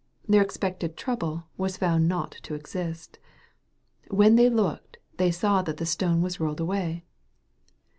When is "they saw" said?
5.17-5.61